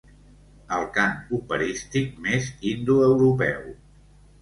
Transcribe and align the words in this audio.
El 0.77 0.85
cant 0.95 1.13
operístic 1.39 2.19
més 2.25 2.51
indoeuropeu. 2.73 3.73